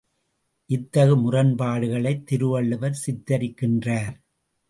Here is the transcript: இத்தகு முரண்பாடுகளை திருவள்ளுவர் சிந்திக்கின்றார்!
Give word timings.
இத்தகு 0.69 1.15
முரண்பாடுகளை 1.17 2.23
திருவள்ளுவர் 2.23 2.97
சிந்திக்கின்றார்! 3.05 4.15